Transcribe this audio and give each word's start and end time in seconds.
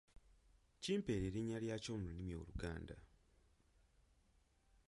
Kimpeere 0.83 1.25
erinnya 1.27 1.57
lyakyo 1.63 1.91
mu 1.95 2.03
lulimi 2.07 2.33
Oluganda. 2.39 2.95